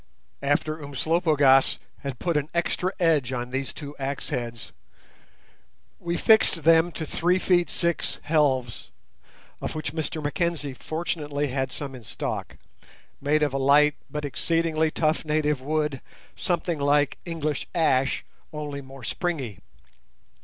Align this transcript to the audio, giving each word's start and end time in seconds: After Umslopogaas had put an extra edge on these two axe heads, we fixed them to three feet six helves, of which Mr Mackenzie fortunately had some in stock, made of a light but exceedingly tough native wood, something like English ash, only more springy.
After 0.41 0.79
Umslopogaas 0.81 1.77
had 1.99 2.17
put 2.17 2.35
an 2.35 2.49
extra 2.55 2.91
edge 2.99 3.31
on 3.31 3.51
these 3.51 3.71
two 3.71 3.95
axe 3.99 4.29
heads, 4.29 4.71
we 5.99 6.17
fixed 6.17 6.63
them 6.63 6.91
to 6.93 7.05
three 7.05 7.37
feet 7.37 7.69
six 7.69 8.17
helves, 8.23 8.89
of 9.61 9.75
which 9.75 9.93
Mr 9.93 10.19
Mackenzie 10.19 10.73
fortunately 10.73 11.49
had 11.49 11.71
some 11.71 11.93
in 11.93 12.03
stock, 12.03 12.57
made 13.21 13.43
of 13.43 13.53
a 13.53 13.59
light 13.59 13.93
but 14.09 14.25
exceedingly 14.25 14.89
tough 14.89 15.23
native 15.23 15.61
wood, 15.61 16.01
something 16.35 16.79
like 16.79 17.19
English 17.23 17.67
ash, 17.75 18.25
only 18.51 18.81
more 18.81 19.03
springy. 19.03 19.59